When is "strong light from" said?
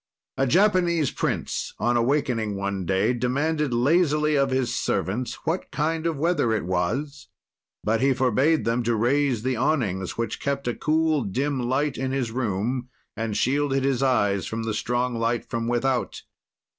14.73-15.67